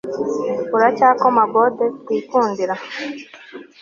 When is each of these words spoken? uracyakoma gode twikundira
uracyakoma 0.75 1.43
gode 1.53 1.83
twikundira 2.03 2.75